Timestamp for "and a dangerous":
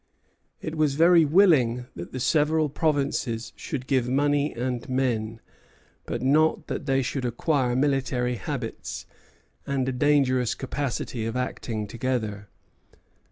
9.67-10.55